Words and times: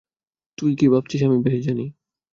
তুই 0.57 0.71
কী 0.75 0.85
ভাবছিস 0.87 1.21
আমি 1.23 1.37
বেশ 1.43 1.59
জানি। 1.65 1.85